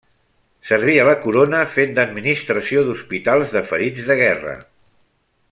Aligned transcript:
Serví 0.69 0.95
a 1.01 1.03
la 1.07 1.13
corona 1.25 1.59
fent 1.73 1.93
d’administració 1.99 2.83
d’hospitals 2.89 3.55
de 3.59 3.63
ferits 3.73 4.09
de 4.11 4.19
Guerra. 4.25 4.57